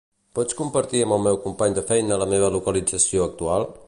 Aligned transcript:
Pots 0.37 0.55
compartir 0.61 1.01
amb 1.07 1.13
el 1.17 1.21
meu 1.27 1.37
company 1.43 1.77
de 1.79 1.83
feina 1.91 2.17
la 2.23 2.31
meva 2.35 2.53
localització 2.57 3.29
actual? 3.31 3.69